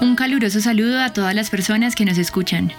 [0.00, 2.72] Un caluroso saludo a todas las personas que nos escuchan.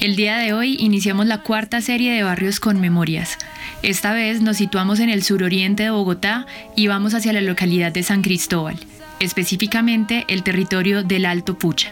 [0.00, 3.38] El día de hoy iniciamos la cuarta serie de barrios con memorias.
[3.82, 8.02] Esta vez nos situamos en el suroriente de Bogotá y vamos hacia la localidad de
[8.02, 8.78] San Cristóbal,
[9.20, 11.90] específicamente el territorio del Alto Pucha,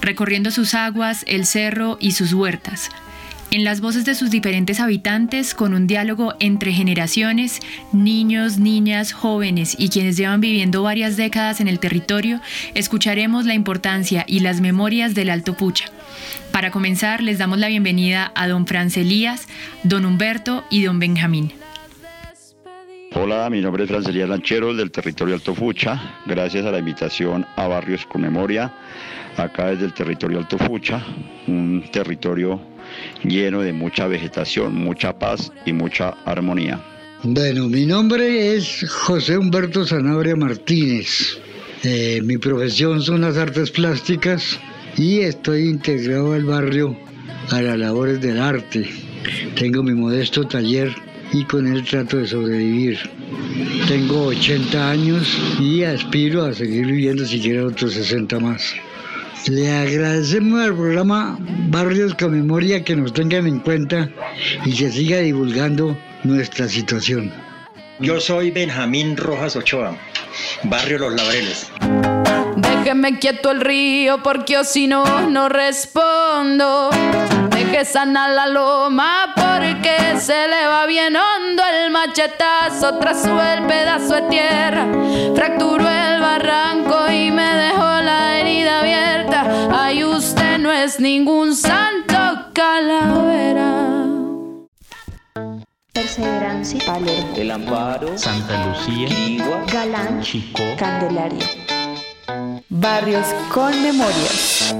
[0.00, 2.90] recorriendo sus aguas, el cerro y sus huertas.
[3.52, 7.58] En las voces de sus diferentes habitantes, con un diálogo entre generaciones,
[7.92, 12.40] niños, niñas, jóvenes y quienes llevan viviendo varias décadas en el territorio,
[12.74, 15.86] escucharemos la importancia y las memorias del Alto Pucha.
[16.52, 19.48] Para comenzar, les damos la bienvenida a don Franz Elías,
[19.82, 21.52] don Humberto y don Benjamín.
[23.12, 26.20] Hola, mi nombre es Francelia Lanchero del territorio Alto Fucha.
[26.26, 28.72] Gracias a la invitación a Barrios con Memoria,
[29.36, 31.04] acá desde el territorio Alto Fucha,
[31.48, 32.69] un territorio
[33.24, 36.80] lleno de mucha vegetación, mucha paz y mucha armonía.
[37.22, 41.38] Bueno, mi nombre es José Humberto Sanabria Martínez.
[41.82, 44.58] Eh, mi profesión son las artes plásticas
[44.96, 46.96] y estoy integrado al barrio
[47.50, 48.88] a las labores del arte.
[49.54, 50.94] Tengo mi modesto taller
[51.32, 52.98] y con él trato de sobrevivir.
[53.86, 58.74] Tengo 80 años y aspiro a seguir viviendo siquiera otros 60 más.
[59.46, 64.10] Le agradecemos al programa Barrios con Memoria que nos tengan en cuenta
[64.64, 67.32] y que siga divulgando nuestra situación.
[68.00, 69.96] Yo soy Benjamín Rojas Ochoa,
[70.64, 71.70] Barrio Los Laureles.
[72.56, 76.90] Déjeme quieto el río porque yo si no, no respondo.
[77.50, 84.14] Deje sana la loma porque se le va bien hondo el machetazo, trazó el pedazo
[84.14, 84.86] de tierra,
[85.34, 89.29] fracturó el barranco y me dejó la herida abierta.
[89.72, 92.16] Ay, usted no es ningún santo
[92.52, 94.06] calavera.
[95.92, 101.46] Perseverancia, Palermo, El Amparo, Santa Lucía, Quigua, Galán, Chicó, Candelaria.
[102.68, 104.74] Barrios con Memorias.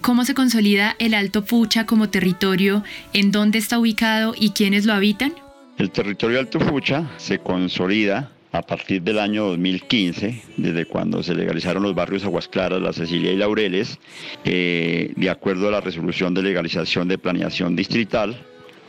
[0.00, 2.84] ¿Cómo se consolida el Alto Pucha como territorio?
[3.12, 5.32] ¿En dónde está ubicado y quiénes lo habitan?
[5.78, 11.82] El territorio Alto Fucha se consolida a partir del año 2015, desde cuando se legalizaron
[11.82, 13.98] los barrios Aguas Claras, La Cecilia y Laureles,
[14.44, 18.44] eh, de acuerdo a la resolución de legalización de planeación distrital,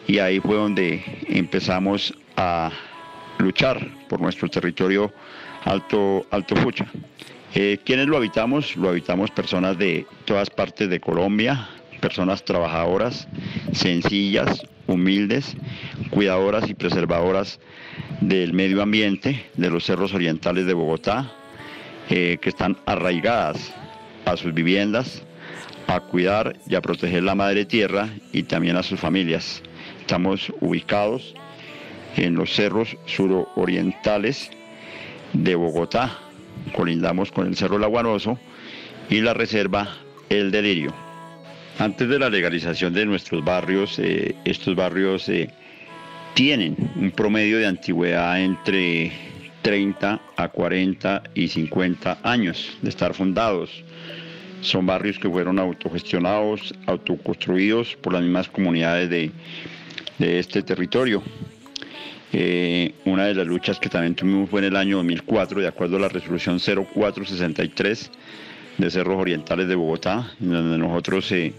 [0.07, 2.72] y ahí fue donde empezamos a
[3.38, 5.13] luchar por nuestro territorio
[5.63, 6.88] Alto, Alto Fucha.
[7.53, 8.78] Eh, ¿Quiénes lo habitamos?
[8.78, 11.67] Lo habitamos personas de todas partes de Colombia,
[12.00, 13.28] personas trabajadoras,
[13.73, 15.57] sencillas, humildes,
[16.12, 17.59] cuidadoras y preservadoras
[18.22, 21.29] del medio ambiente, de los cerros orientales de Bogotá,
[22.09, 23.73] eh, que están arraigadas
[24.23, 25.22] a sus viviendas,
[25.88, 29.62] a cuidar y a proteger la madre tierra y también a sus familias.
[30.00, 31.36] Estamos ubicados
[32.15, 34.51] en los cerros surorientales
[35.33, 36.18] de Bogotá,
[36.74, 38.40] colindamos con el Cerro Laguanoso
[39.10, 39.98] y la reserva
[40.30, 40.94] El Delirio.
[41.80, 45.50] Antes de la legalización de nuestros barrios, eh, estos barrios eh,
[46.34, 49.12] tienen un promedio de antigüedad entre
[49.62, 53.84] 30 a 40 y 50 años de estar fundados.
[54.62, 59.31] Son barrios que fueron autogestionados, autoconstruidos por las mismas comunidades de,
[60.19, 61.24] de este territorio.
[62.33, 65.98] Eh, una de las luchas que también tuvimos fue en el año 2004, de acuerdo
[65.98, 68.12] a la resolución 0463
[68.78, 71.54] de Cerros Orientales de Bogotá, donde nosotros eh,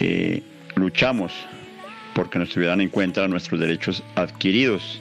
[0.00, 0.42] eh,
[0.76, 1.32] luchamos
[2.14, 5.00] porque nos tuvieran en cuenta nuestros derechos adquiridos.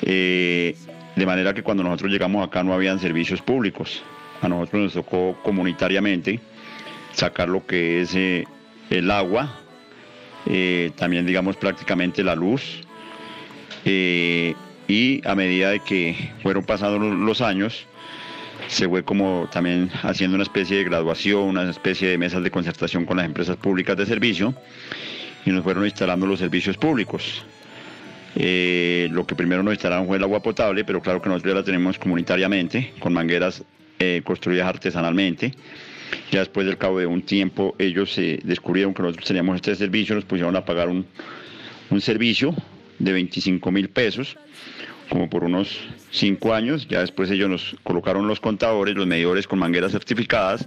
[0.00, 4.02] De manera que cuando nosotros llegamos acá no habían servicios públicos.
[4.42, 6.40] A nosotros nos tocó comunitariamente
[7.12, 9.58] sacar lo que es el agua,
[10.96, 12.84] también digamos prácticamente la luz,
[13.84, 17.86] y a medida de que fueron pasando los años,
[18.68, 23.04] se fue como también haciendo una especie de graduación, una especie de mesas de concertación
[23.04, 24.54] con las empresas públicas de servicio
[25.44, 27.44] y nos fueron instalando los servicios públicos.
[28.36, 31.60] Eh, lo que primero nos instalaron fue el agua potable, pero claro que nosotros ya
[31.60, 33.62] la tenemos comunitariamente, con mangueras
[33.98, 35.52] eh, construidas artesanalmente.
[36.32, 40.14] Ya después del cabo de un tiempo ellos eh, descubrieron que nosotros teníamos este servicio,
[40.14, 41.06] nos pusieron a pagar un
[42.00, 42.54] servicio
[42.98, 44.36] de 25 mil pesos
[45.08, 45.78] como por unos
[46.10, 46.88] cinco años.
[46.88, 50.66] Ya después ellos nos colocaron los contadores, los medidores con mangueras certificadas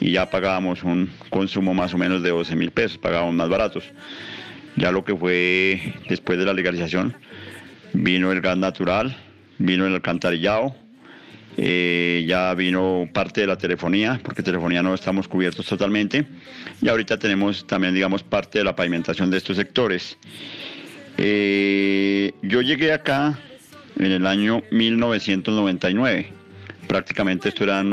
[0.00, 3.84] y ya pagábamos un consumo más o menos de 12 mil pesos, pagábamos más baratos.
[4.76, 7.14] Ya lo que fue después de la legalización,
[7.92, 9.16] vino el gas natural,
[9.58, 10.74] vino el alcantarillado,
[11.56, 16.24] eh, ya vino parte de la telefonía, porque telefonía no estamos cubiertos totalmente,
[16.80, 20.16] y ahorita tenemos también, digamos, parte de la pavimentación de estos sectores.
[21.22, 23.38] Eh, yo llegué acá
[23.98, 26.32] en el año 1999.
[26.88, 27.92] Prácticamente esto eran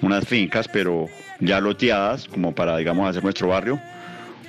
[0.00, 1.08] unas, fincas, pero
[1.40, 3.80] ya loteadas, como para, digamos, hacer nuestro barrio,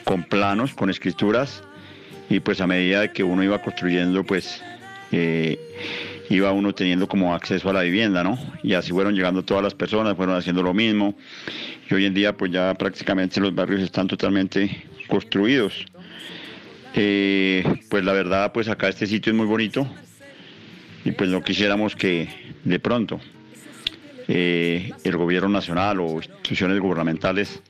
[0.03, 1.63] con planos, con escrituras,
[2.29, 4.61] y pues a medida de que uno iba construyendo, pues
[5.11, 5.59] eh,
[6.29, 8.37] iba uno teniendo como acceso a la vivienda, ¿no?
[8.61, 11.15] Y así fueron llegando todas las personas, fueron haciendo lo mismo,
[11.89, 15.83] y hoy en día pues ya prácticamente los barrios están totalmente construidos.
[16.93, 19.87] Eh, pues la verdad, pues acá este sitio es muy bonito,
[21.03, 22.29] y pues no quisiéramos que
[22.63, 23.19] de pronto
[24.27, 27.61] eh, el gobierno nacional o instituciones gubernamentales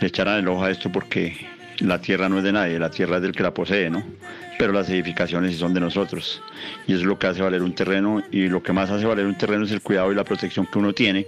[0.00, 1.36] le echaran el ojo a esto porque
[1.80, 4.02] la tierra no es de nadie, la tierra es del que la posee, ¿no?
[4.58, 6.40] Pero las edificaciones son de nosotros.
[6.86, 9.26] Y eso es lo que hace valer un terreno y lo que más hace valer
[9.26, 11.26] un terreno es el cuidado y la protección que uno tiene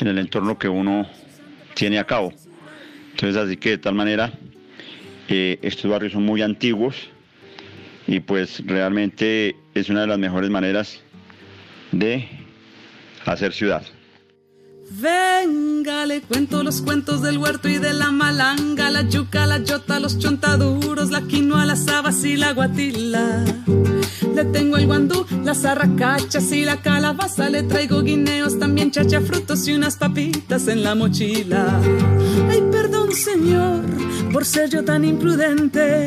[0.00, 1.06] en el entorno que uno
[1.74, 2.32] tiene a cabo.
[3.12, 4.32] Entonces, así que de tal manera,
[5.28, 6.94] eh, estos barrios son muy antiguos,
[8.06, 11.00] y pues realmente es una de las mejores maneras
[11.92, 12.28] de
[13.24, 13.82] hacer ciudad.
[14.88, 19.98] Venga, le cuento los cuentos del huerto y de la malanga, la yuca, la yota,
[19.98, 23.44] los chontaduros, la quinoa, las habas y la guatila.
[24.32, 29.66] Le tengo el guandú, las arracachas y la calabaza, le traigo guineos, también chacha, frutos
[29.66, 31.80] y unas papitas en la mochila.
[32.48, 33.82] Ay, perdón, señor,
[34.32, 36.06] por ser yo tan imprudente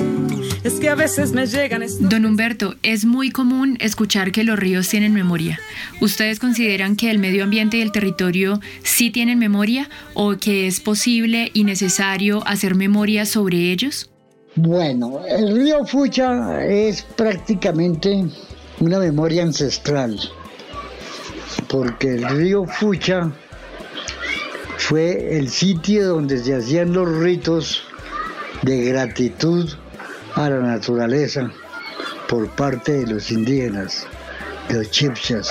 [0.63, 4.89] es que a veces me llegan Don Humberto, es muy común escuchar que los ríos
[4.89, 5.59] tienen memoria.
[6.01, 10.79] ¿Ustedes consideran que el medio ambiente y el territorio sí tienen memoria o que es
[10.79, 14.09] posible y necesario hacer memoria sobre ellos?
[14.55, 18.25] Bueno, el río Fucha es prácticamente
[18.79, 20.19] una memoria ancestral,
[21.67, 23.31] porque el río Fucha
[24.77, 27.83] fue el sitio donde se hacían los ritos
[28.61, 29.69] de gratitud
[30.35, 31.51] a la naturaleza
[32.27, 34.05] por parte de los indígenas,
[34.67, 35.49] de los chipchas.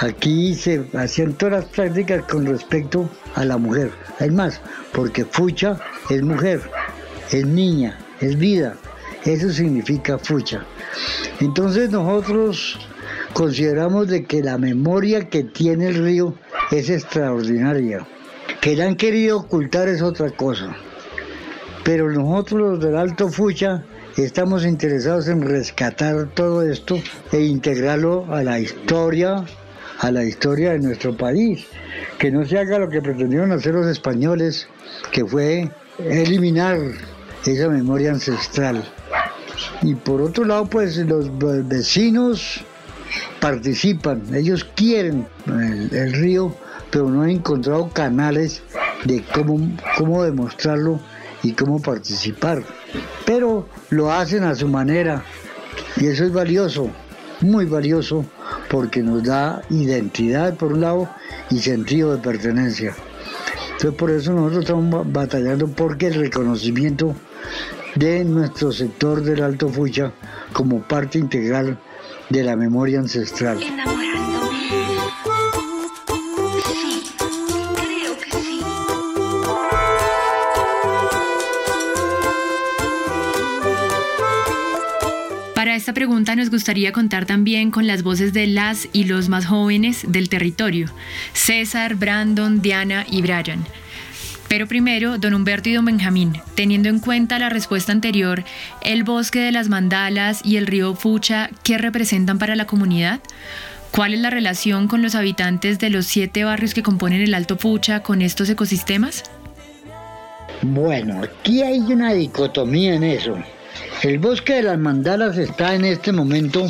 [0.00, 3.92] Aquí se hacían todas las prácticas con respecto a la mujer.
[4.18, 4.60] Es más,
[4.92, 5.78] porque fucha
[6.10, 6.60] es mujer,
[7.30, 8.74] es niña, es vida.
[9.24, 10.64] Eso significa fucha.
[11.40, 12.78] Entonces nosotros
[13.32, 16.34] consideramos de que la memoria que tiene el río
[16.70, 18.06] es extraordinaria.
[18.60, 20.76] Que la han querido ocultar es otra cosa.
[21.84, 23.84] Pero nosotros los del Alto Fucha
[24.16, 26.98] estamos interesados en rescatar todo esto
[27.30, 29.44] e integrarlo a la historia,
[29.98, 31.66] a la historia de nuestro país.
[32.18, 34.66] Que no se haga lo que pretendieron hacer los españoles,
[35.12, 36.78] que fue eliminar
[37.44, 38.82] esa memoria ancestral.
[39.82, 41.28] Y por otro lado, pues los
[41.68, 42.64] vecinos
[43.40, 46.54] participan, ellos quieren el, río,
[46.90, 48.62] pero no han encontrado canales
[49.04, 50.98] de cómo, cómo demostrarlo
[51.44, 52.64] y cómo participar.
[53.24, 55.22] Pero lo hacen a su manera
[55.96, 56.90] y eso es valioso,
[57.40, 58.24] muy valioso,
[58.70, 61.08] porque nos da identidad por un lado
[61.50, 62.94] y sentido de pertenencia.
[63.72, 67.14] Entonces por eso nosotros estamos batallando porque el reconocimiento
[67.94, 70.12] de nuestro sector del Alto Fucha
[70.52, 71.78] como parte integral
[72.30, 73.58] de la memoria ancestral.
[85.84, 90.06] Esta pregunta nos gustaría contar también con las voces de las y los más jóvenes
[90.08, 90.88] del territorio,
[91.34, 93.62] César, Brandon, Diana y Brian.
[94.48, 98.44] Pero primero, don Humberto y don Benjamín, teniendo en cuenta la respuesta anterior,
[98.80, 103.20] el bosque de las mandalas y el río Fucha, ¿qué representan para la comunidad?
[103.90, 107.58] ¿Cuál es la relación con los habitantes de los siete barrios que componen el Alto
[107.58, 109.24] Fucha con estos ecosistemas?
[110.62, 113.36] Bueno, aquí hay una dicotomía en eso.
[114.04, 116.68] El bosque de las mandalas está en este momento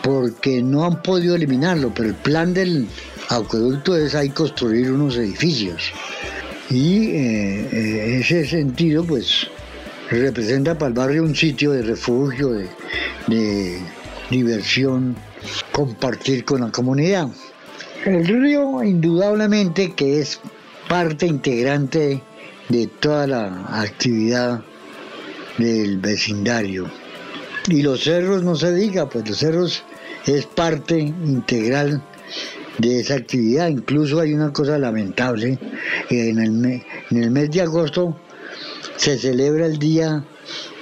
[0.00, 2.86] porque no han podido eliminarlo, pero el plan del
[3.28, 5.90] acueducto es ahí construir unos edificios.
[6.70, 9.48] Y eh, eh, ese sentido, pues,
[10.08, 12.68] representa para el barrio un sitio de refugio, de,
[13.26, 13.80] de
[14.30, 15.16] diversión,
[15.72, 17.26] compartir con la comunidad.
[18.04, 20.38] El río, indudablemente, que es
[20.88, 22.22] parte integrante
[22.68, 24.62] de toda la actividad
[25.58, 26.90] del vecindario.
[27.68, 29.82] Y los cerros, no se diga, pues los cerros
[30.26, 32.02] es parte integral
[32.78, 33.68] de esa actividad.
[33.68, 35.58] Incluso hay una cosa lamentable,
[36.10, 38.16] en el, en el mes de agosto
[38.96, 40.24] se celebra el Día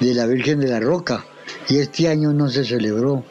[0.00, 1.24] de la Virgen de la Roca
[1.68, 3.24] y este año no se celebró.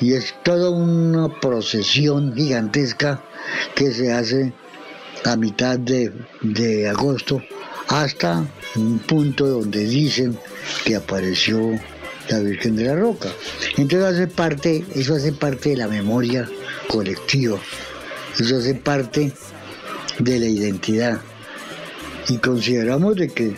[0.00, 3.24] Y es toda una procesión gigantesca
[3.74, 4.52] que se hace
[5.24, 7.42] a mitad de, de agosto
[7.88, 10.38] hasta un punto donde dicen
[10.84, 11.78] que apareció
[12.28, 13.30] la Virgen de la Roca.
[13.76, 16.48] Entonces hace parte, eso hace parte de la memoria
[16.88, 17.58] colectiva,
[18.38, 19.32] eso hace parte
[20.18, 21.20] de la identidad.
[22.28, 23.56] Y consideramos de que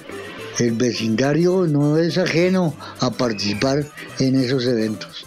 [0.59, 3.85] el vecindario no es ajeno a participar
[4.19, 5.27] en esos eventos.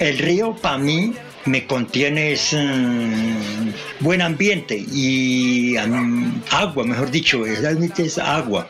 [0.00, 1.14] El río para mí
[1.46, 3.70] me contiene es, mm,
[4.00, 8.68] buen ambiente y mm, agua, mejor dicho, es agua.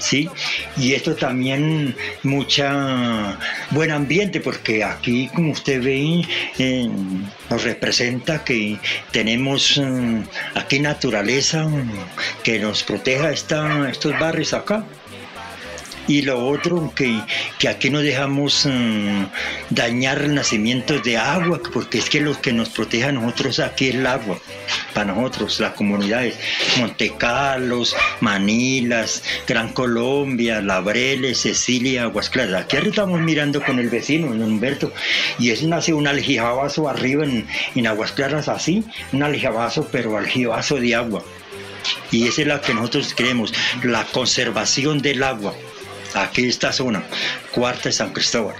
[0.00, 0.28] ¿Sí?
[0.76, 1.94] Y esto también
[2.24, 3.38] mucha
[3.70, 6.22] buen ambiente porque aquí como usted ve
[6.58, 6.90] eh,
[7.48, 8.78] nos representa que
[9.12, 10.22] tenemos mm,
[10.56, 11.68] aquí naturaleza
[12.42, 14.84] que nos proteja esta, estos barrios acá.
[16.12, 17.22] Y lo otro, que,
[17.58, 19.24] que aquí no dejamos mm,
[19.70, 23.94] dañar nacimientos de agua, porque es que lo que nos protege a nosotros aquí es
[23.94, 24.38] el agua,
[24.92, 26.34] para nosotros, las comunidades,
[26.78, 32.64] Monte Carlos, Manilas, Gran Colombia, Labreles, Cecilia, Aguas Claras.
[32.64, 34.92] Aquí estamos mirando con el vecino, don Humberto,
[35.38, 40.76] y es nace un aljibazo arriba en, en Aguas Claras así, un aljibazo, pero aljibazo
[40.76, 41.24] de agua.
[42.10, 45.54] Y esa es la que nosotros queremos, la conservación del agua
[46.16, 47.02] aquí esta zona,
[47.52, 48.56] cuarta de San Cristóbal.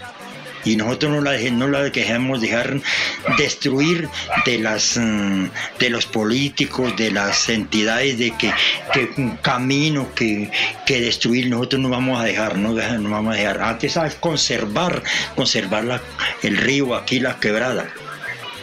[0.64, 2.80] Y nosotros no la, no la dejemos dejar
[3.36, 4.08] destruir
[4.46, 5.46] de, las, mm,
[5.80, 8.52] de los políticos, de las entidades, de que,
[8.92, 10.50] que un camino que,
[10.86, 13.60] que destruir, nosotros no vamos a dejar, no, no vamos a dejar.
[13.60, 15.02] Antes es conservar,
[15.34, 16.00] conservar la,
[16.42, 17.92] el río aquí, la quebrada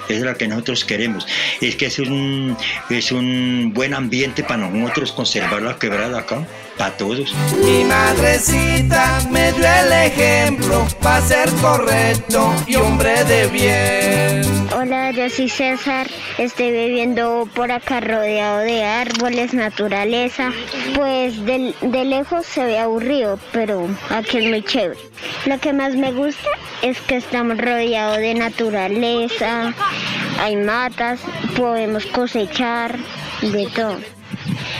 [0.09, 1.27] es la que nosotros queremos.
[1.61, 2.57] Es que es un,
[2.89, 6.45] es un buen ambiente para nosotros conservar la quebrada acá,
[6.79, 7.35] para todos.
[7.63, 14.69] Mi madrecita me dio el ejemplo para ser correcto y hombre de bien.
[14.75, 16.07] Hola, yo soy César,
[16.37, 20.51] estoy viviendo por acá rodeado de árboles, naturaleza.
[20.95, 24.99] Pues de, de lejos se ve aburrido, pero aquí es muy chévere.
[25.45, 26.49] Lo que más me gusta
[26.81, 29.73] es que estamos rodeados de naturaleza,
[30.39, 31.19] hay matas,
[31.57, 32.97] podemos cosechar,
[33.41, 34.18] de todo.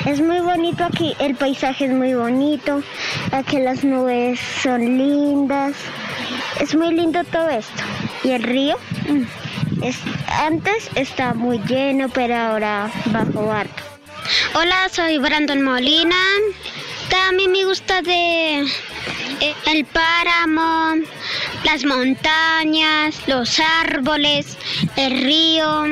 [0.05, 2.81] Es muy bonito aquí, el paisaje es muy bonito,
[3.31, 5.75] aquí las nubes son lindas,
[6.59, 7.83] es muy lindo todo esto.
[8.23, 8.77] Y el río,
[9.07, 13.83] mm, es, antes estaba muy lleno, pero ahora bajo harto.
[14.55, 16.15] Hola, soy Brandon Molina.
[17.09, 20.95] También me gusta de eh, el páramo,
[21.65, 24.57] las montañas, los árboles,
[24.95, 25.85] el río.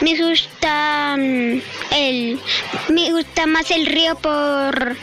[0.00, 1.60] Me gusta mm,
[1.92, 2.40] el
[2.88, 4.96] me gusta más el río por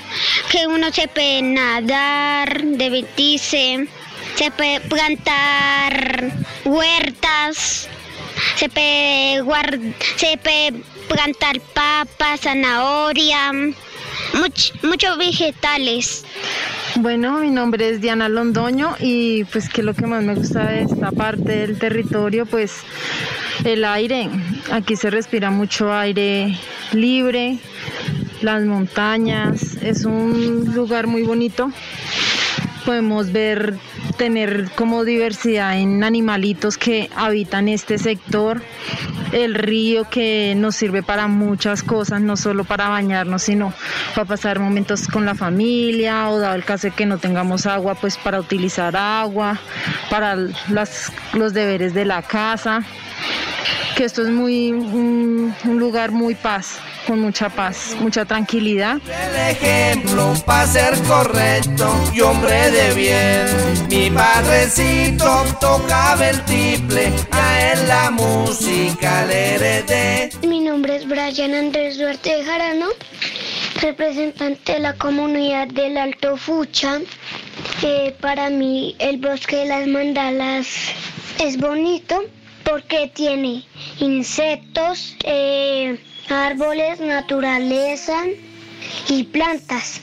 [0.52, 3.88] que uno se puede nadar, divertirse,
[4.36, 6.32] se puede plantar
[6.66, 7.88] huertas,
[8.56, 9.44] se puede
[10.16, 10.74] se puede
[11.08, 13.52] plantar papas, zanahoria,
[14.84, 16.26] muchos vegetales.
[16.96, 20.82] Bueno, mi nombre es Diana Londoño y pues que lo que más me gusta de
[20.82, 22.82] esta parte del territorio, pues
[23.64, 24.30] el aire.
[24.72, 26.58] Aquí se respira mucho aire
[26.94, 27.60] libre,
[28.42, 31.72] las montañas, es un lugar muy bonito.
[32.86, 33.78] Podemos ver,
[34.18, 38.62] tener como diversidad en animalitos que habitan este sector.
[39.34, 43.74] el río que nos sirve para muchas cosas, no solo para bañarnos, sino
[44.16, 47.96] para pasar momentos con la familia o dado el caso de que no tengamos agua,
[47.96, 49.60] pues para utilizar agua,
[50.10, 52.86] para los deberes de la casa,
[53.96, 58.98] que esto es muy un, un lugar muy paz con mucha paz, mucha tranquilidad.
[59.08, 63.88] El ejemplo para ser correcto y hombre de bien.
[63.90, 70.30] Mi padrecito tocaba el triple, a él la música le heredé.
[70.46, 72.88] Mi nombre es Brian Andrés Duarte Jarano,
[73.82, 77.00] representante de la comunidad del Alto Fucha.
[77.82, 80.68] Eh, para mí el bosque de las mandalas
[81.40, 82.24] es bonito
[82.68, 83.64] porque tiene
[84.00, 85.98] insectos, eh,
[86.30, 88.26] árboles, naturaleza
[89.08, 90.02] y plantas.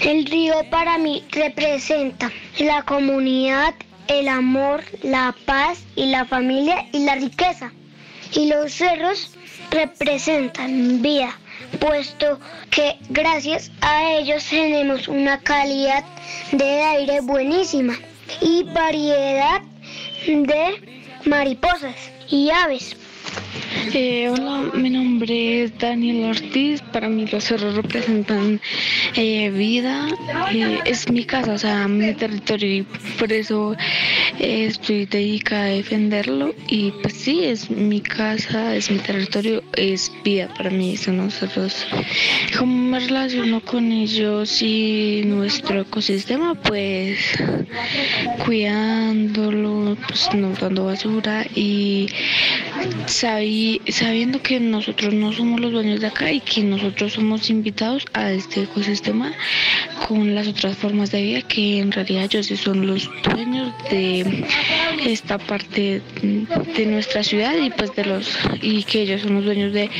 [0.00, 3.74] El río para mí representa la comunidad,
[4.08, 7.72] el amor, la paz y la familia y la riqueza.
[8.32, 9.34] Y los cerros
[9.70, 11.38] representan vida,
[11.78, 12.40] puesto
[12.70, 16.04] que gracias a ellos tenemos una calidad
[16.52, 17.98] de aire buenísima
[18.40, 19.60] y variedad
[20.26, 20.95] de
[21.26, 21.96] mariposas
[22.30, 22.96] y aves.
[23.92, 26.80] Eh, hola, mi nombre es Daniel Ortiz.
[26.92, 28.60] Para mí los cerros representan
[29.14, 30.08] eh, vida.
[30.52, 32.82] Eh, es mi casa, o sea, mi territorio y
[33.18, 33.76] por eso
[34.38, 36.54] eh, estoy dedicada a defenderlo.
[36.68, 40.96] Y pues sí, es mi casa, es mi territorio, es vida para mí.
[40.96, 41.86] Son los cerros.
[42.58, 46.54] ¿Cómo me relaciono con ellos y nuestro ecosistema?
[46.54, 47.18] Pues
[48.44, 52.08] cuidándolo, pues no dando basura y
[53.88, 58.32] sabiendo que nosotros no somos los dueños de acá y que nosotros somos invitados a
[58.32, 59.32] este ecosistema
[60.06, 64.44] con las otras formas de vida que en realidad ellos son los dueños de
[65.04, 66.02] esta parte
[66.76, 69.90] de nuestra ciudad y pues de los y que ellos son los dueños de,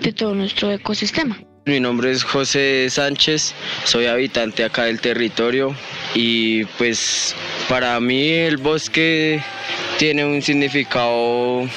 [0.00, 1.38] de todo nuestro ecosistema.
[1.66, 3.54] Mi nombre es José Sánchez,
[3.84, 5.74] soy habitante acá del territorio
[6.14, 7.34] y pues
[7.68, 9.42] para mí el bosque
[9.98, 11.68] tiene un significado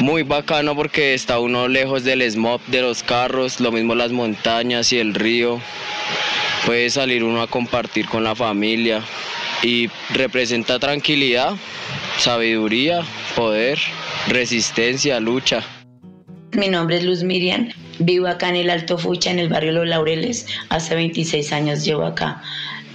[0.00, 4.92] muy bacano porque está uno lejos del smog de los carros, lo mismo las montañas
[4.92, 5.60] y el río.
[6.64, 9.02] Puede salir uno a compartir con la familia
[9.62, 11.54] y representa tranquilidad,
[12.18, 13.02] sabiduría,
[13.34, 13.78] poder,
[14.28, 15.64] resistencia, lucha.
[16.52, 17.68] Mi nombre es Luz Miriam,
[17.98, 22.04] vivo acá en el Alto Fucha, en el barrio Los Laureles, hace 26 años llevo
[22.04, 22.42] acá.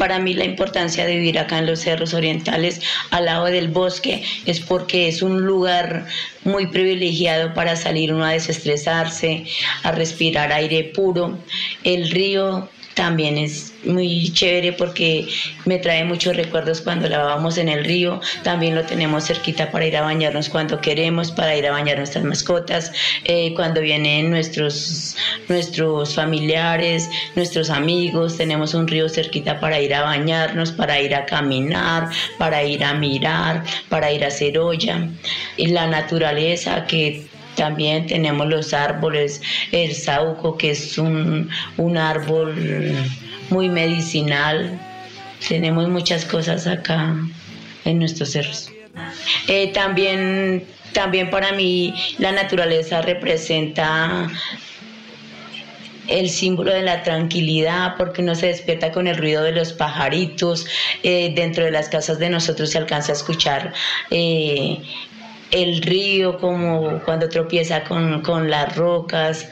[0.02, 4.24] Para mí la importancia de vivir acá en los cerros orientales, al lado del bosque,
[4.48, 6.08] es porque es un lugar
[6.44, 9.46] muy privilegiado para salir uno a desestresarse,
[9.84, 11.38] a respirar aire puro.
[11.84, 15.28] El río también es muy chévere porque
[15.66, 18.20] me trae muchos recuerdos cuando lavábamos en el río.
[18.44, 22.24] También lo tenemos cerquita para ir a bañarnos cuando queremos, para ir a bañar nuestras
[22.24, 22.92] mascotas,
[23.24, 25.16] eh, cuando vienen nuestros,
[25.48, 28.38] nuestros familiares, nuestros amigos.
[28.38, 32.94] Tenemos un río cerquita para ir a bañarnos, para ir a caminar, para ir a
[32.94, 35.08] mirar, para ir a hacer olla.
[35.58, 42.96] La naturaleza que también tenemos los árboles, el sauco, que es un, un árbol
[43.50, 44.80] muy medicinal.
[45.48, 47.16] Tenemos muchas cosas acá
[47.86, 48.70] en nuestros cerros.
[49.48, 54.30] Eh, también, también para mí la naturaleza representa
[56.08, 60.68] el símbolo de la tranquilidad, porque uno se despierta con el ruido de los pajaritos.
[61.04, 63.74] Eh, dentro de las casas de nosotros se alcanza a escuchar
[64.10, 64.78] eh,
[65.52, 69.48] el río, como cuando tropieza con, con las rocas,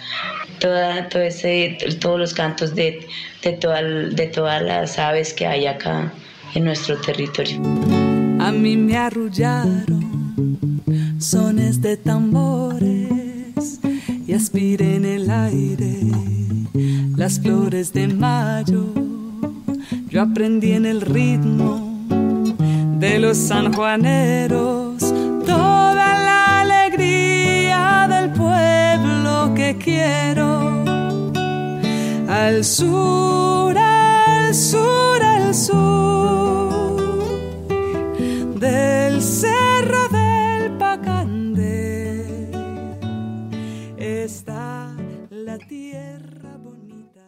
[0.59, 3.07] todo ese, todos los cantos de,
[3.43, 6.11] de, de todas las aves que hay acá
[6.55, 7.61] en nuestro territorio.
[8.39, 10.09] A mí me arrullaron
[11.19, 13.79] sones de tambores
[14.25, 15.99] y aspiré en el aire
[17.15, 18.85] las flores de mayo.
[20.09, 22.07] Yo aprendí en el ritmo
[22.99, 24.88] de los sanjuaneros
[29.79, 30.83] quiero.
[32.27, 36.99] Al sur, al sur, al sur
[38.59, 42.51] del cerro del Pacandé
[43.97, 44.91] está
[45.29, 47.23] la tierra bonita.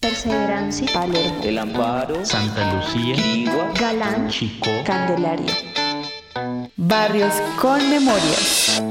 [0.00, 5.54] Perseverancia, Palermo, El Amparo, Santa Lucía, Quirigua, Galán, Chicó, Candelaria.
[6.76, 8.82] Barrios con memorias.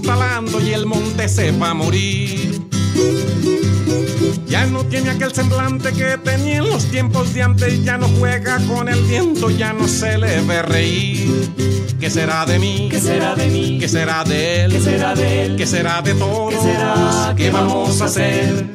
[0.00, 2.60] Talando y el monte se va a morir.
[4.46, 8.58] Ya no tiene aquel semblante que tenía en los tiempos de antes, ya no juega
[8.66, 11.50] con el viento, ya no se le ve reír.
[12.00, 12.88] ¿Qué será de mí?
[12.90, 13.78] ¿Qué será de mí?
[13.78, 14.72] ¿Qué será de él?
[14.72, 15.56] ¿Qué será de él?
[15.56, 16.54] ¿Qué será de todos?
[16.54, 17.34] ¿Qué será?
[17.36, 18.66] ¿Qué vamos a hacer?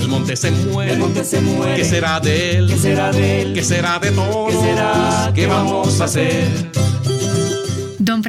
[0.00, 0.92] El monte se muere.
[0.92, 1.76] El monte se muere.
[1.76, 2.68] ¿Qué será de él?
[2.68, 3.54] ¿Qué será de él?
[3.54, 4.52] ¿Qué será de todos?
[4.52, 5.32] ¿Qué será?
[5.34, 6.72] ¿Qué vamos a hacer?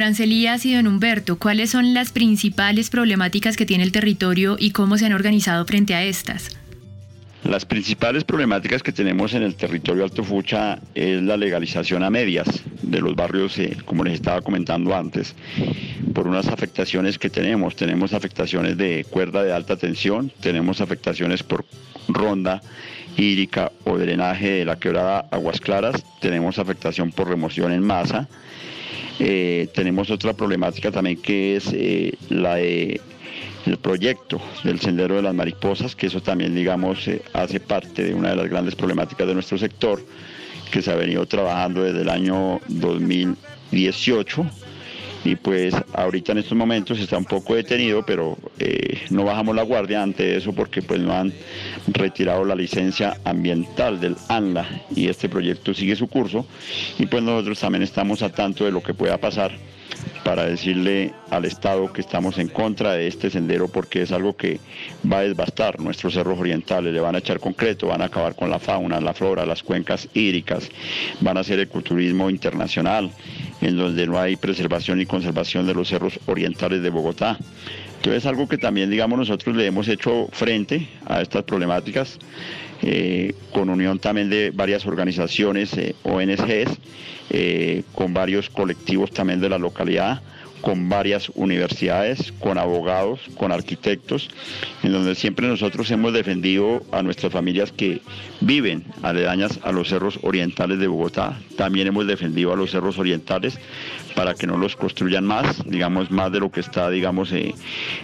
[0.03, 4.97] Francelías y don Humberto, ¿cuáles son las principales problemáticas que tiene el territorio y cómo
[4.97, 6.57] se han organizado frente a estas?
[7.45, 12.63] Las principales problemáticas que tenemos en el territorio Alto Fucha es la legalización a medias
[12.81, 15.35] de los barrios, eh, como les estaba comentando antes,
[16.13, 17.77] por unas afectaciones que tenemos.
[17.77, 21.63] Tenemos afectaciones de cuerda de alta tensión, tenemos afectaciones por
[22.09, 22.61] ronda
[23.15, 28.27] hídrica o drenaje de la quebrada Aguas Claras, tenemos afectación por remoción en masa.
[29.19, 32.99] Eh, tenemos otra problemática también que es eh, la de
[33.65, 38.13] el proyecto del Sendero de las Mariposas, que eso también, digamos, eh, hace parte de
[38.13, 40.03] una de las grandes problemáticas de nuestro sector,
[40.69, 44.45] que se ha venido trabajando desde el año 2018
[45.23, 49.63] y pues ahorita en estos momentos está un poco detenido, pero eh, no bajamos la
[49.63, 51.33] guardia ante eso porque pues no han
[51.87, 56.45] retirado la licencia ambiental del ANLA y este proyecto sigue su curso.
[56.99, 59.51] Y pues nosotros también estamos a tanto de lo que pueda pasar
[60.23, 64.59] para decirle al Estado que estamos en contra de este sendero porque es algo que
[65.11, 68.49] va a desbastar nuestros cerros orientales, le van a echar concreto, van a acabar con
[68.49, 70.69] la fauna, la flora, las cuencas hídricas,
[71.19, 73.11] van a hacer ecoturismo internacional,
[73.61, 77.37] en donde no hay preservación y conservación de los cerros orientales de Bogotá.
[78.03, 82.19] Entonces es algo que también, digamos, nosotros le hemos hecho frente a estas problemáticas,
[82.81, 86.79] eh, con unión también de varias organizaciones, eh, ONGs,
[87.29, 90.21] eh, con varios colectivos también de la localidad,
[90.63, 94.29] con varias universidades, con abogados, con arquitectos,
[94.81, 97.99] en donde siempre nosotros hemos defendido a nuestras familias que
[98.39, 101.37] viven aledañas a los cerros orientales de Bogotá.
[101.57, 103.59] También hemos defendido a los cerros orientales
[104.15, 107.53] para que no los construyan más, digamos más de lo que está, digamos, eh,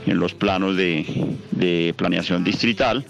[0.05, 1.05] en los planos de,
[1.51, 3.05] de planeación distrital.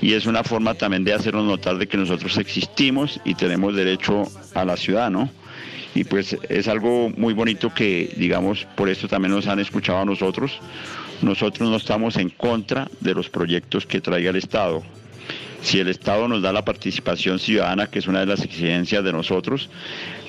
[0.00, 4.28] Y es una forma también de hacernos notar de que nosotros existimos y tenemos derecho
[4.54, 5.28] a la ciudad, ¿no?
[5.96, 10.04] Y pues es algo muy bonito que, digamos, por esto también nos han escuchado a
[10.04, 10.58] nosotros.
[11.22, 14.82] Nosotros no estamos en contra de los proyectos que traiga el Estado.
[15.62, 19.10] Si el Estado nos da la participación ciudadana, que es una de las exigencias de
[19.10, 19.70] nosotros,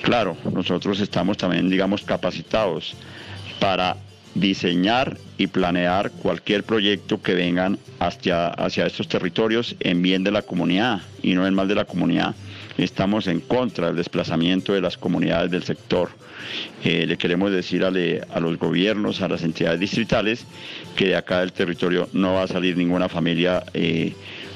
[0.00, 2.94] claro, nosotros estamos también, digamos, capacitados
[3.60, 3.94] para
[4.34, 10.40] diseñar y planear cualquier proyecto que vengan hacia, hacia estos territorios en bien de la
[10.40, 12.34] comunidad y no en mal de la comunidad
[12.84, 16.10] estamos en contra del desplazamiento de las comunidades del sector.
[16.84, 20.46] Eh, le queremos decir a, los gobiernos, a las entidades distritales,
[20.96, 24.12] que de acá del territorio no va a salir ninguna familia eh,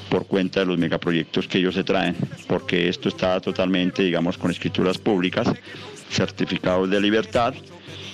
[0.09, 2.15] por cuenta de los megaproyectos que ellos se traen,
[2.47, 5.47] porque esto está totalmente, digamos, con escrituras públicas,
[6.09, 7.53] certificados de libertad,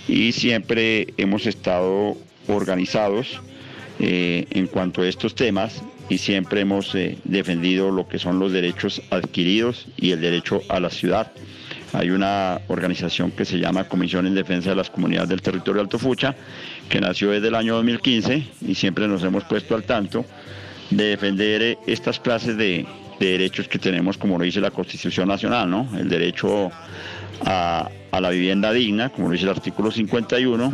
[0.07, 2.17] y siempre hemos estado
[2.47, 3.41] organizados
[3.99, 8.51] eh, en cuanto a estos temas y siempre hemos eh, defendido lo que son los
[8.51, 11.31] derechos adquiridos y el derecho a la ciudad.
[11.93, 15.97] Hay una organización que se llama Comisión en Defensa de las Comunidades del Territorio Alto
[15.97, 16.35] Fucha,
[16.87, 20.25] que nació desde el año 2015 y siempre nos hemos puesto al tanto
[20.89, 22.85] de defender eh, estas clases de,
[23.19, 25.89] derechos que tenemos, como lo dice la Constitución Nacional, ¿no?
[25.97, 26.71] El derecho
[27.45, 30.73] a, a la vivienda digna, como lo dice el artículo 51,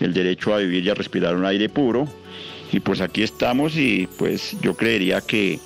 [0.00, 2.08] el derecho a vivir y a respirar un aire puro,
[2.76, 5.58] y pues aquí estamos y pues yo creería que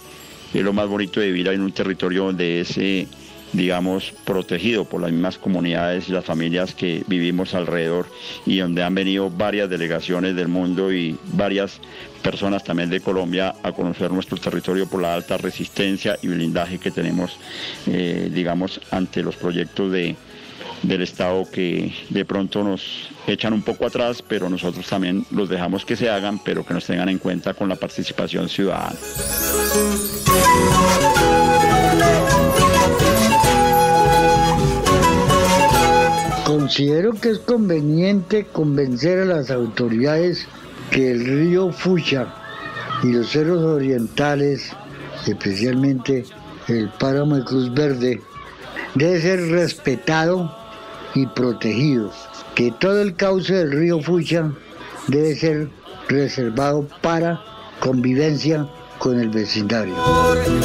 [0.54, 3.08] es lo más bonito de vivir en un territorio donde es, eh,
[3.52, 8.06] digamos, protegido por las mismas comunidades y las familias que vivimos alrededor
[8.46, 11.80] y donde han venido varias delegaciones del mundo y varias
[12.22, 16.92] personas también de Colombia a conocer nuestro territorio por la alta resistencia y blindaje que
[16.92, 17.38] tenemos,
[17.88, 20.14] eh, digamos, ante los proyectos de,
[20.82, 25.84] del Estado que de pronto nos echan un poco atrás, pero nosotros también los dejamos
[25.84, 28.96] que se hagan, pero que nos tengan en cuenta con la participación ciudadana.
[36.44, 40.46] Considero que es conveniente convencer a las autoridades
[40.90, 42.34] que el río Fucha
[43.02, 44.72] y los cerros orientales,
[45.26, 46.24] especialmente
[46.68, 48.20] el páramo de Cruz Verde,
[48.94, 50.59] debe ser respetado
[51.14, 52.14] y protegidos,
[52.54, 54.50] que todo el cauce del río Fucha
[55.08, 55.68] debe ser
[56.08, 57.40] reservado para
[57.80, 58.66] convivencia
[58.98, 59.94] con el vecindario.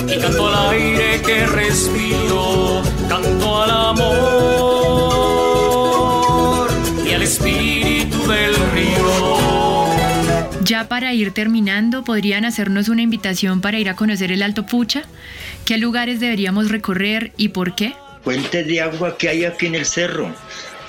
[0.07, 4.25] Y canto al aire que respiro, canto al amor
[7.05, 9.85] y al espíritu del río.
[10.63, 15.03] Ya para ir terminando, ¿podrían hacernos una invitación para ir a conocer el Alto Pucha?
[15.63, 17.93] ¿Qué lugares deberíamos recorrer y por qué?
[18.25, 20.35] Fuentes de agua que hay aquí en el cerro.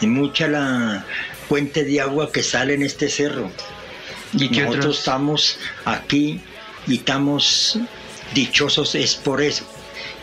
[0.01, 1.05] Y mucha la
[1.49, 3.51] fuente de agua que sale en este cerro.
[4.33, 4.99] ¿Y Nosotros otros?
[4.99, 6.40] estamos aquí
[6.88, 7.79] y estamos
[8.35, 9.64] dichosos es por eso,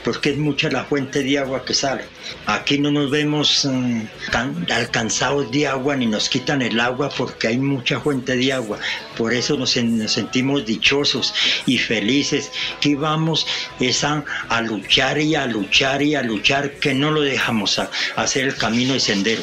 [0.04, 2.04] porque es mucha la fuente de agua que sale.
[2.46, 7.48] Aquí no nos vemos mm, tan alcanzados de agua ni nos quitan el agua porque
[7.48, 8.80] hay mucha fuente de agua.
[9.18, 11.34] Por eso nos, en- nos sentimos dichosos
[11.66, 13.46] y felices que vamos
[13.80, 14.24] es a,
[14.62, 18.96] luchar y a luchar y a luchar que no lo dejamos a, hacer el camino
[18.96, 19.42] y sendero.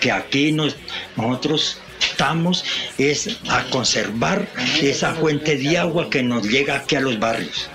[0.00, 0.76] Que aquí nos,
[1.16, 2.64] nosotros estamos
[2.98, 4.48] es a conservar
[4.80, 7.68] esa fuente de agua que nos llega aquí a los barrios.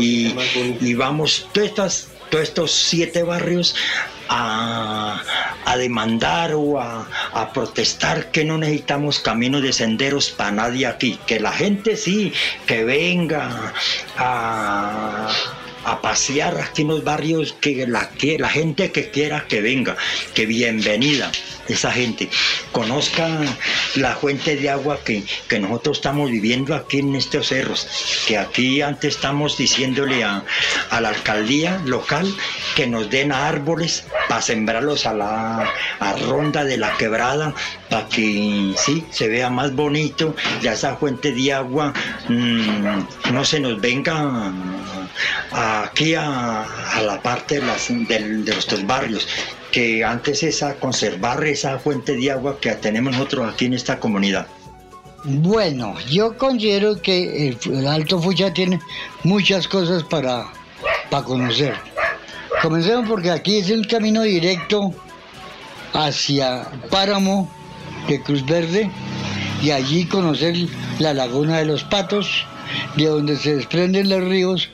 [0.00, 0.34] Y,
[0.80, 3.76] y vamos todas estas- todos estos siete barrios
[4.28, 5.22] a,
[5.64, 11.18] a demandar o a, a protestar que no necesitamos caminos de senderos para nadie aquí.
[11.26, 12.32] Que la gente sí,
[12.66, 13.72] que venga
[14.18, 15.28] a,
[15.84, 19.96] a pasear aquí en los barrios, que la, que la gente que quiera que venga,
[20.34, 21.30] que bienvenida
[21.68, 22.28] esa gente,
[22.72, 23.28] conozca
[23.96, 27.86] la fuente de agua que, que nosotros estamos viviendo aquí en estos cerros,
[28.26, 30.44] que aquí antes estamos diciéndole a,
[30.90, 32.32] a la alcaldía local
[32.74, 37.54] que nos den árboles para sembrarlos a la a ronda de la quebrada,
[37.88, 41.92] para que sí se vea más bonito, ya esa fuente de agua
[42.28, 44.52] mm, no se nos venga
[45.52, 46.66] aquí a,
[47.02, 49.26] la parte de, de nuestros barrios,
[49.76, 54.46] que antes esa conservar esa fuente de agua que tenemos nosotros aquí en esta comunidad.
[55.24, 58.80] Bueno, yo considero que el, Alto Fucha tiene
[59.22, 60.46] muchas cosas para,
[61.10, 61.74] para conocer.
[62.62, 64.94] Comencemos porque aquí es el camino directo
[65.92, 67.52] hacia Páramo
[68.08, 68.90] de Cruz Verde
[69.60, 70.56] y allí conocer
[71.00, 72.46] la laguna de los Patos,
[72.96, 74.70] de donde se desprenden los ríos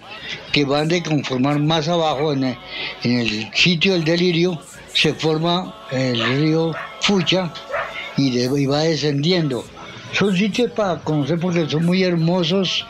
[0.53, 2.59] que van de conformar más abajo en el,
[3.03, 4.63] en el sitio del delirio,
[4.95, 7.53] se forma el río Fucha
[8.17, 9.65] y, va descendiendo.
[10.13, 12.87] Son sitios para conocer porque son muy hermosos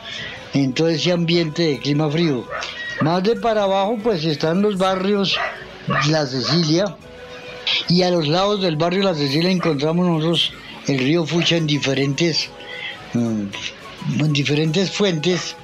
[0.54, 2.46] en todo ese ambiente de clima frío.
[3.00, 5.38] Más de para abajo pues están los barrios
[6.08, 6.96] La Cecilia
[7.88, 10.52] y a los lados del barrio La Cecilia encontramos nosotros
[10.86, 12.50] el río Fucha en diferentes,
[13.14, 13.44] mm,
[14.20, 15.56] en diferentes fuentes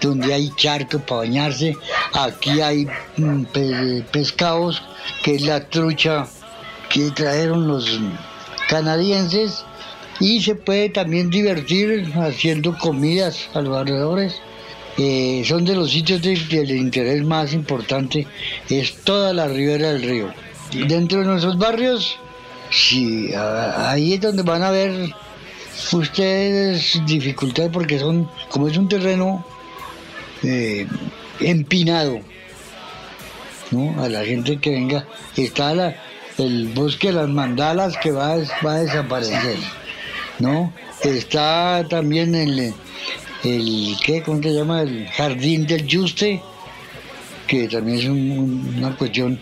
[0.00, 1.76] donde hay charcos para bañarse.
[2.12, 4.82] Aquí hay mm, pe- pescados,
[5.22, 6.26] que es la trucha
[6.90, 7.98] que trajeron los
[8.68, 9.64] canadienses.
[10.20, 14.34] Y se puede también divertir haciendo comidas a los alrededores.
[14.98, 18.26] Eh, son de los sitios de- del interés más importante,
[18.68, 20.28] es toda la ribera del río.
[20.86, 22.18] Dentro de nuestros barrios,
[22.70, 25.12] sí, a- ahí es donde van a ver
[25.92, 29.44] ustedes dificultades porque son, como es un terreno
[30.42, 30.86] eh,
[31.40, 32.20] empinado,
[33.70, 34.02] ¿no?
[34.02, 35.94] A la gente que venga, está
[36.38, 39.56] el bosque de las mandalas que va, a desaparecer,
[40.38, 40.72] ¿no?
[41.02, 42.74] Está también el,
[43.44, 44.22] el ¿qué?
[44.22, 44.82] ¿Cómo se llama?
[44.82, 46.40] El jardín del Juste,
[47.46, 49.38] que también es un- una cuestión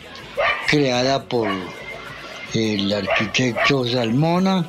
[0.68, 1.48] creada por
[2.54, 4.66] el arquitecto Salmona.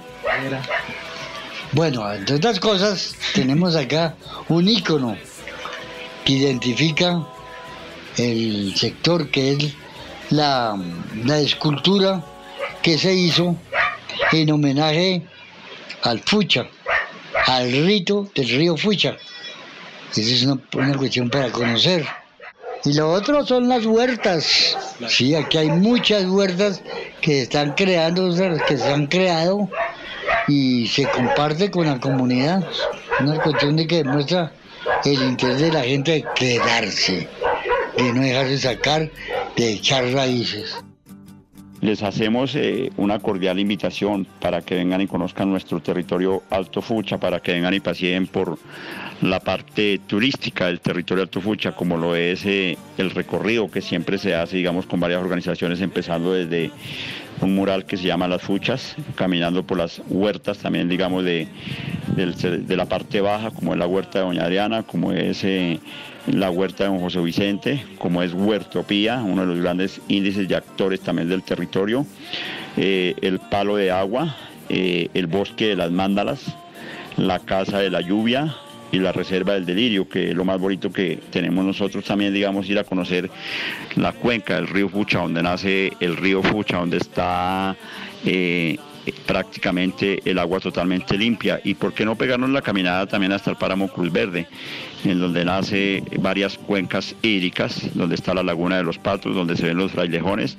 [1.74, 4.16] Bueno, entre otras cosas, tenemos acá
[4.50, 5.16] un ícono
[6.38, 7.26] identifica
[8.18, 9.74] el sector que es
[10.30, 10.78] la,
[11.26, 12.24] la escultura
[12.82, 13.56] que se hizo
[14.32, 15.24] en homenaje
[16.04, 16.68] al Fucha,
[17.48, 19.18] al rito del río Fucha.
[20.12, 22.06] Esa es una, cuestión para conocer.
[22.84, 24.78] Y lo otro son las huertas.
[25.08, 26.82] Sí, aquí hay muchas huertas
[27.22, 28.34] que están creando,
[28.68, 29.70] que se han creado
[30.48, 32.68] y se comparte con la comunidad.
[33.20, 34.52] Una cuestión de que demuestra
[35.04, 37.28] el interés de la gente de quedarse,
[37.98, 39.10] de no dejarse sacar,
[39.56, 40.84] de echar raíces.
[41.82, 47.18] Les hacemos eh, una cordial invitación para que vengan y conozcan nuestro territorio Alto Fucha,
[47.18, 48.60] para que vengan y paseen por
[49.22, 54.20] la parte turística del territorio Alto Fucha, como lo es eh, el recorrido que siempre
[54.20, 56.70] se hace, digamos, con varias organizaciones, empezando desde
[57.42, 61.48] un mural que se llama Las Fuchas, caminando por las huertas también, digamos, de,
[62.68, 65.80] la parte baja, como es la huerta de Doña Adriana, como es eh,
[66.28, 70.56] la huerta de Don José Vicente, como es Huertopía, uno de los grandes índices de
[70.56, 72.06] actores también del territorio,
[72.78, 74.36] eh, el palo de agua,
[74.70, 76.56] eh, el bosque de las mándalas,
[77.18, 78.56] la casa de la lluvia
[78.92, 82.70] y la reserva del delirio, que es lo más bonito que tenemos nosotros también, digamos,
[82.70, 83.30] ir a conocer
[83.96, 87.76] la cuenca del río Fucha, donde nace el río Fucha, donde está
[88.26, 88.78] eh,
[89.26, 91.60] prácticamente el agua totalmente limpia.
[91.64, 94.48] ¿Y por qué no pegarnos la caminada también hasta el páramo Cruz Verde,
[95.04, 99.66] en donde nace varias cuencas hídricas, donde está la laguna de los patos, donde se
[99.66, 100.58] ven los frailejones,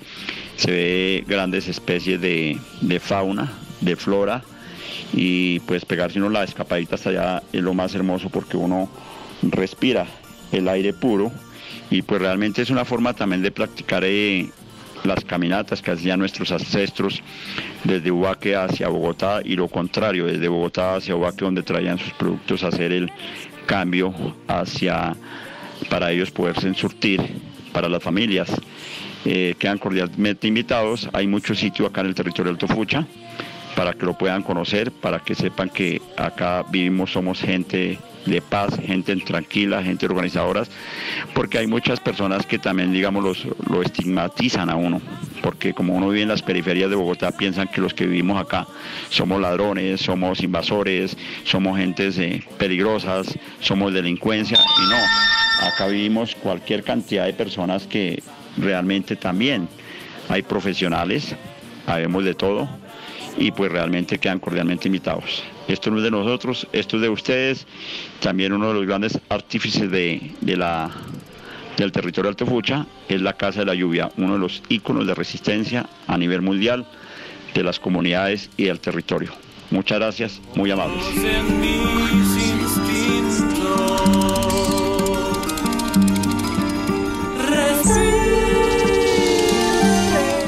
[0.57, 4.43] se ve grandes especies de, de fauna, de flora,
[5.13, 8.89] y pues pegarse uno la escapadita hasta allá es lo más hermoso porque uno
[9.43, 10.07] respira
[10.53, 11.31] el aire puro
[11.91, 14.49] y pues realmente es una forma también de practicar eh,
[15.05, 17.23] las caminatas que hacían nuestros ancestros
[17.85, 22.63] desde Ubaque hacia Bogotá y lo contrario, desde Bogotá hacia Ubaque donde traían sus productos
[22.63, 23.11] hacer el
[23.67, 24.15] cambio
[24.49, 25.17] hacia
[25.89, 27.21] para ellos poderse surtir
[27.73, 28.51] para las familias.
[29.25, 33.07] Eh, quedan cordialmente invitados, hay mucho sitio acá en el territorio de Alto Fucha
[33.77, 38.79] para que lo puedan conocer, para que sepan que acá vivimos, somos gente de paz,
[38.79, 40.65] gente tranquila, gente organizadora,
[41.35, 45.01] porque hay muchas personas que también, digamos, los, lo estigmatizan a uno,
[45.43, 48.67] porque como uno vive en las periferias de Bogotá, piensan que los que vivimos acá
[49.11, 56.83] somos ladrones, somos invasores, somos gentes eh, peligrosas, somos delincuencia, y no, acá vivimos cualquier
[56.83, 58.23] cantidad de personas que
[58.57, 59.69] realmente también
[60.29, 61.35] hay profesionales,
[61.87, 62.69] sabemos de todo,
[63.37, 65.43] y pues realmente quedan cordialmente invitados.
[65.69, 67.67] Esto no es de nosotros, esto es de ustedes,
[68.21, 70.91] también uno de los grandes artífices de, la,
[71.77, 75.15] del territorio de Altefucha es la Casa de la Lluvia, uno de los íconos de
[75.15, 76.87] resistencia a nivel mundial
[77.55, 79.33] de las comunidades y del territorio.
[79.71, 81.05] Muchas gracias, muy amables.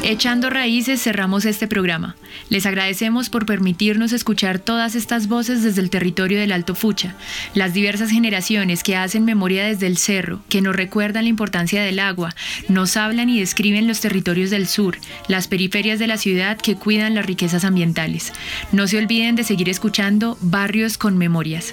[0.07, 2.15] Echando raíces cerramos este programa.
[2.51, 7.15] Les agradecemos por permitirnos escuchar todas estas voces desde el territorio del Alto Fucha,
[7.55, 12.01] las diversas generaciones que hacen memoria desde el cerro, que nos recuerdan la importancia del
[12.01, 12.35] agua,
[12.69, 17.15] nos hablan y describen los territorios del sur, las periferias de la ciudad que cuidan
[17.15, 18.35] las riquezas ambientales.
[18.73, 21.73] No se olviden de seguir escuchando Barrios con Memorias.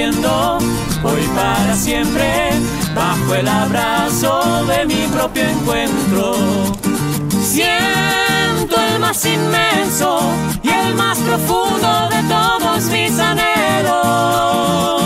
[0.00, 2.52] Hoy para siempre,
[2.94, 6.34] bajo el abrazo de mi propio encuentro.
[7.42, 10.20] Siento el más inmenso
[10.62, 15.02] y el más profundo de todos mis anhelos.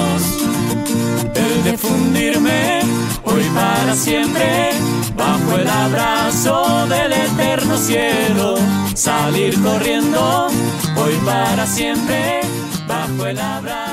[1.34, 2.80] El de fundirme
[3.24, 4.72] hoy para siempre,
[5.16, 8.56] bajo el abrazo del eterno cielo.
[8.94, 10.48] Salir corriendo
[10.96, 12.42] hoy para siempre,
[12.86, 13.91] bajo el abrazo.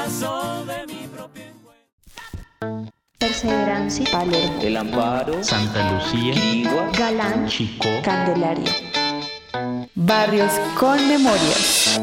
[3.41, 8.69] Perseverancia, Palermo, El Amparo, Santa Lucía, Quirigua, Galán, Chicó, Candelaria.
[9.95, 12.01] Barrios con memorias.